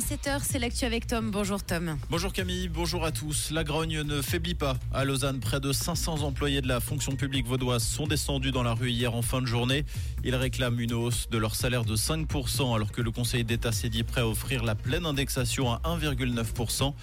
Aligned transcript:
7h, 0.00 0.40
c'est 0.42 0.58
l'actu 0.58 0.86
avec 0.86 1.06
Tom. 1.06 1.30
Bonjour 1.30 1.62
Tom. 1.62 1.98
Bonjour 2.08 2.32
Camille, 2.32 2.68
bonjour 2.68 3.04
à 3.04 3.12
tous. 3.12 3.50
La 3.50 3.64
grogne 3.64 4.00
ne 4.00 4.22
faiblit 4.22 4.54
pas. 4.54 4.76
À 4.94 5.04
Lausanne, 5.04 5.40
près 5.40 5.60
de 5.60 5.72
500 5.72 6.22
employés 6.22 6.62
de 6.62 6.68
la 6.68 6.80
fonction 6.80 7.16
publique 7.16 7.46
vaudoise 7.46 7.82
sont 7.82 8.06
descendus 8.06 8.50
dans 8.50 8.62
la 8.62 8.72
rue 8.72 8.90
hier 8.90 9.14
en 9.14 9.20
fin 9.20 9.42
de 9.42 9.46
journée. 9.46 9.84
Ils 10.24 10.34
réclament 10.34 10.80
une 10.80 10.94
hausse 10.94 11.28
de 11.30 11.36
leur 11.36 11.54
salaire 11.54 11.84
de 11.84 11.96
5% 11.96 12.74
alors 12.74 12.92
que 12.92 13.02
le 13.02 13.10
Conseil 13.10 13.44
d'État 13.44 13.72
s'est 13.72 13.90
dit 13.90 14.02
prêt 14.02 14.22
à 14.22 14.26
offrir 14.26 14.64
la 14.64 14.74
pleine 14.74 15.04
indexation 15.04 15.70
à 15.70 15.82
1,9%. 15.84 16.94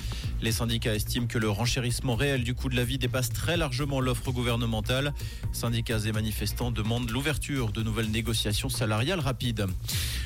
Les 0.42 0.52
syndicats 0.52 0.96
estiment 0.96 1.28
que 1.28 1.38
le 1.38 1.50
renchérissement 1.50 2.16
réel 2.16 2.44
du 2.44 2.56
coût 2.56 2.70
de 2.70 2.76
la 2.76 2.84
vie 2.84 2.98
dépasse 2.98 3.30
très 3.30 3.58
largement 3.58 4.02
l'offre 4.02 4.32
gouvernementale. 4.32 5.14
Syndicats 5.54 6.00
et 6.00 6.12
manifestants 6.12 6.72
demandent 6.72 7.12
l'ouverture 7.12 7.72
de 7.72 7.84
nouvelles 7.84 8.10
négociations 8.10 8.70
salariales 8.70 9.20
rapides. 9.20 9.68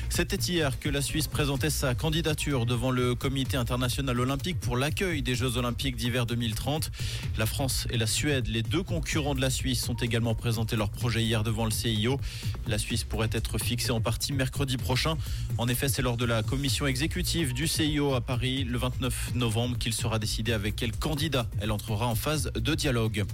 C'était 0.08 0.36
hier 0.36 0.78
que 0.78 0.88
la 0.88 1.02
Suisse 1.02 1.26
présentait 1.26 1.70
sa 1.70 1.94
candidature 1.94 2.61
devant 2.66 2.90
le 2.90 3.14
Comité 3.14 3.56
international 3.56 4.18
olympique 4.20 4.58
pour 4.60 4.76
l'accueil 4.76 5.22
des 5.22 5.34
Jeux 5.34 5.56
olympiques 5.56 5.96
d'hiver 5.96 6.26
2030. 6.26 6.90
La 7.38 7.46
France 7.46 7.86
et 7.90 7.96
la 7.96 8.06
Suède, 8.06 8.48
les 8.48 8.62
deux 8.62 8.82
concurrents 8.82 9.34
de 9.34 9.40
la 9.40 9.50
Suisse, 9.50 9.88
ont 9.88 9.94
également 9.94 10.34
présenté 10.34 10.76
leur 10.76 10.90
projet 10.90 11.22
hier 11.22 11.42
devant 11.44 11.64
le 11.64 11.70
CIO. 11.70 12.20
La 12.66 12.78
Suisse 12.78 13.04
pourrait 13.04 13.30
être 13.32 13.58
fixée 13.58 13.90
en 13.90 14.00
partie 14.00 14.32
mercredi 14.32 14.76
prochain. 14.76 15.16
En 15.58 15.68
effet, 15.68 15.88
c'est 15.88 16.02
lors 16.02 16.16
de 16.16 16.24
la 16.24 16.42
commission 16.42 16.86
exécutive 16.86 17.52
du 17.54 17.66
CIO 17.66 18.14
à 18.14 18.20
Paris 18.20 18.64
le 18.64 18.78
29 18.78 19.34
novembre 19.34 19.78
qu'il 19.78 19.92
sera 19.92 20.18
décidé 20.18 20.52
avec 20.52 20.76
quel 20.76 20.92
candidat 20.92 21.46
elle 21.60 21.72
entrera 21.72 22.06
en 22.06 22.14
phase 22.14 22.50
de 22.54 22.74
dialogue. 22.74 23.24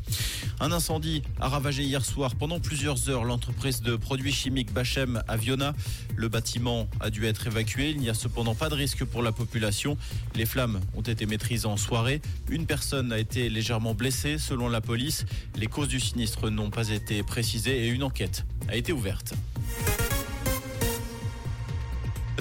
Un 0.61 0.73
incendie 0.73 1.23
a 1.41 1.49
ravagé 1.49 1.83
hier 1.83 2.05
soir 2.05 2.35
pendant 2.35 2.61
plusieurs 2.61 3.09
heures 3.09 3.25
l'entreprise 3.25 3.83
de 3.83 3.97
produits 3.97 4.33
chimiques 4.33 4.73
Bachem 4.73 5.23
à 5.29 5.37
Viona. 5.37 5.75
Le 6.17 6.29
bâtiment 6.29 6.89
a 7.01 7.11
dû 7.11 7.27
être 7.27 7.47
évacué. 7.47 7.91
Il 7.91 7.99
n'y 7.99 8.11
a 8.11 8.15
cependant 8.15 8.55
pas 8.55 8.69
de 8.69 8.75
risque 8.75 9.05
pour 9.05 9.18
la 9.23 9.33
population. 9.33 9.97
Les 10.35 10.47
flammes 10.47 10.81
ont 10.97 11.03
été 11.03 11.27
maîtrisées 11.27 11.67
en 11.67 11.77
soirée. 11.77 12.21
Une 12.49 12.67
personne 12.67 13.13
a 13.13 13.19
été 13.19 13.49
légèrement 13.49 13.95
blessée 13.95 14.39
selon 14.39 14.69
la 14.69 14.81
police. 14.81 15.25
Les 15.57 15.67
causes 15.67 15.89
du 15.89 16.01
sinistre 16.01 16.51
n'ont 16.51 16.71
pas 16.71 16.89
été 16.91 17.23
précisées 17.23 17.87
et 17.87 17.89
une 17.89 18.03
enquête 18.03 18.45
a 18.69 18.77
été 18.77 18.93
ouverte. 18.93 19.35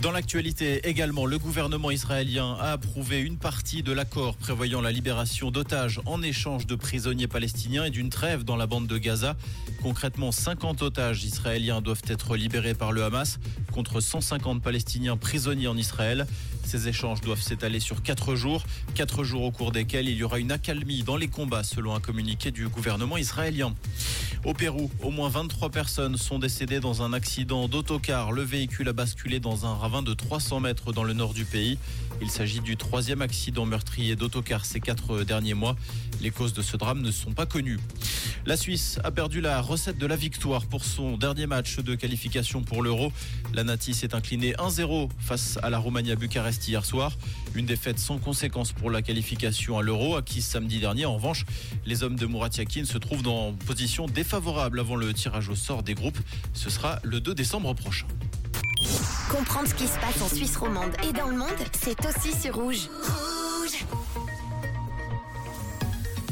Dans 0.01 0.11
l'actualité 0.11 0.87
également, 0.87 1.25
le 1.25 1.39
gouvernement 1.39 1.89
israélien 1.89 2.55
a 2.59 2.73
approuvé 2.73 3.19
une 3.19 3.37
partie 3.37 3.81
de 3.81 3.91
l'accord 3.91 4.37
prévoyant 4.37 4.79
la 4.79 4.91
libération 4.91 5.49
d'otages 5.49 5.99
en 6.05 6.21
échange 6.21 6.67
de 6.67 6.75
prisonniers 6.75 7.27
palestiniens 7.27 7.85
et 7.85 7.89
d'une 7.89 8.11
trêve 8.11 8.43
dans 8.43 8.57
la 8.57 8.67
bande 8.67 8.85
de 8.85 8.99
Gaza. 8.99 9.35
Concrètement, 9.81 10.31
50 10.31 10.83
otages 10.83 11.23
israéliens 11.23 11.81
doivent 11.81 12.03
être 12.07 12.35
libérés 12.35 12.75
par 12.75 12.91
le 12.91 13.03
Hamas 13.03 13.39
contre 13.71 13.99
150 13.99 14.61
Palestiniens 14.61 15.17
prisonniers 15.17 15.67
en 15.67 15.77
Israël. 15.77 16.27
Ces 16.67 16.89
échanges 16.89 17.21
doivent 17.21 17.41
s'étaler 17.41 17.79
sur 17.79 18.03
4 18.03 18.35
jours, 18.35 18.61
4 18.93 19.23
jours 19.23 19.43
au 19.43 19.51
cours 19.51 19.71
desquels 19.71 20.09
il 20.09 20.17
y 20.17 20.23
aura 20.23 20.37
une 20.37 20.51
accalmie 20.51 21.01
dans 21.01 21.15
les 21.15 21.29
combats 21.29 21.63
selon 21.63 21.95
un 21.95 22.01
communiqué 22.01 22.51
du 22.51 22.67
gouvernement 22.67 23.15
israélien. 23.15 23.73
Au 24.43 24.53
Pérou, 24.53 24.91
au 25.01 25.09
moins 25.09 25.29
23 25.29 25.69
personnes 25.69 26.17
sont 26.17 26.39
décédées 26.39 26.81
dans 26.81 27.03
un 27.03 27.13
accident 27.13 27.69
d'autocar. 27.69 28.33
Le 28.33 28.41
véhicule 28.41 28.89
a 28.89 28.93
basculé 28.93 29.39
dans 29.39 29.65
un 29.65 29.75
ravin 29.75 30.03
de 30.03 30.13
300 30.13 30.59
mètres 30.59 30.91
dans 30.91 31.05
le 31.05 31.13
nord 31.13 31.33
du 31.33 31.45
pays. 31.45 31.79
Il 32.21 32.29
s'agit 32.29 32.59
du 32.59 32.75
troisième 32.75 33.21
accident 33.21 33.65
meurtrier 33.65 34.17
d'autocar 34.17 34.65
ces 34.65 34.81
quatre 34.81 35.23
derniers 35.23 35.53
mois. 35.53 35.77
Les 36.19 36.31
causes 36.31 36.53
de 36.53 36.61
ce 36.61 36.75
drame 36.75 37.01
ne 37.01 37.11
sont 37.11 37.31
pas 37.31 37.45
connues. 37.45 37.79
La 38.47 38.55
Suisse 38.55 38.97
a 39.03 39.11
perdu 39.11 39.41
la 39.41 39.59
recette 39.59 39.97
de 39.97 40.07
la 40.07 40.15
victoire 40.15 40.67
pour 40.67 40.85
son 40.85 41.17
dernier 41.17 41.47
match 41.47 41.79
de 41.79 41.95
qualification 41.95 42.63
pour 42.63 42.81
l'Euro. 42.81 43.11
La 43.53 43.65
Nati 43.65 43.93
s'est 43.93 44.15
inclinée 44.15 44.53
1-0 44.53 45.09
face 45.19 45.59
à 45.63 45.69
la 45.69 45.77
Roumanie 45.79 46.13
à 46.13 46.15
Bucarest 46.15 46.65
hier 46.65 46.85
soir. 46.85 47.11
Une 47.55 47.65
défaite 47.65 47.99
sans 47.99 48.19
conséquence 48.19 48.71
pour 48.71 48.89
la 48.89 49.01
qualification 49.01 49.77
à 49.77 49.81
l'Euro, 49.81 50.15
acquise 50.15 50.45
samedi 50.45 50.79
dernier. 50.79 51.05
En 51.05 51.15
revanche, 51.15 51.45
les 51.85 52.03
hommes 52.03 52.15
de 52.15 52.25
Murat 52.25 52.47
Yakin 52.57 52.85
se 52.85 52.97
trouvent 52.97 53.21
dans 53.21 53.51
position 53.51 54.05
défavorable 54.05 54.79
avant 54.79 54.95
le 54.95 55.13
tirage 55.13 55.49
au 55.49 55.55
sort 55.55 55.83
des 55.83 55.93
groupes. 55.93 56.19
Ce 56.53 56.69
sera 56.69 56.99
le 57.03 57.19
2 57.19 57.35
décembre 57.35 57.73
prochain. 57.73 58.07
Comprendre 59.29 59.67
ce 59.67 59.75
qui 59.75 59.87
se 59.87 59.99
passe 59.99 60.21
en 60.21 60.33
Suisse 60.33 60.55
romande 60.55 60.93
et 61.03 61.11
dans 61.11 61.27
le 61.27 61.35
monde, 61.35 61.49
c'est 61.73 61.97
aussi 62.05 62.31
sur 62.31 62.55
Rouge. 62.55 62.87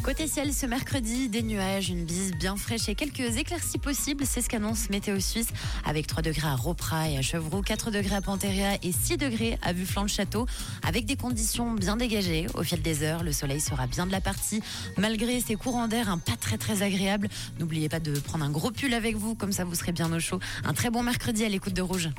Côté 0.06 0.28
ciel, 0.28 0.54
ce 0.54 0.68
mercredi, 0.68 1.30
des 1.30 1.42
nuages, 1.42 1.90
une 1.90 2.06
bise 2.06 2.34
bien 2.34 2.56
fraîche 2.58 2.88
et 2.90 2.94
quelques 2.94 3.38
éclaircies 3.38 3.80
possibles. 3.80 4.24
C'est 4.24 4.42
ce 4.42 4.50
qu'annonce 4.50 4.92
Météo 4.92 5.20
Suisse 5.20 5.48
avec 5.84 6.06
3 6.06 6.22
degrés 6.22 6.48
à 6.48 6.54
Ropra 6.54 7.10
et 7.10 7.18
à 7.18 7.24
Chevroux, 7.24 7.64
4 7.64 7.90
degrés 7.90 8.18
à 8.18 8.22
Panteria 8.22 8.76
et 8.84 8.92
6 8.92 9.18
degrés 9.18 9.58
à 9.64 9.74
Bufflan-le-Château. 9.74 10.46
Avec 10.88 11.06
des 11.06 11.16
conditions 11.16 11.72
bien 11.72 11.98
dégagées. 11.98 12.46
Au 12.54 12.62
fil 12.62 12.84
des 12.84 13.02
heures, 13.02 13.24
le 13.24 13.32
soleil 13.32 13.60
sera 13.60 13.88
bien 13.88 14.06
de 14.06 14.12
la 14.12 14.22
partie. 14.22 14.62
Malgré 14.96 15.42
ces 15.42 15.56
courants 15.56 15.88
d'air, 15.88 16.08
un 16.08 16.20
pas 16.20 16.38
très 16.40 16.60
très 16.60 16.84
agréable. 16.84 17.28
N'oubliez 17.58 17.90
pas 17.90 18.00
de 18.00 18.20
prendre 18.20 18.46
un 18.46 18.52
gros 18.52 18.70
pull 18.70 18.94
avec 18.94 19.16
vous, 19.16 19.34
comme 19.34 19.54
ça 19.54 19.64
vous 19.64 19.74
serez 19.74 19.92
bien 19.92 20.14
au 20.14 20.20
chaud. 20.20 20.40
Un 20.66 20.74
très 20.74 20.92
bon 20.92 21.02
mercredi 21.02 21.44
à 21.44 21.50
l'écoute 21.50 21.74
de 21.74 21.82
Rouge. 21.82 22.12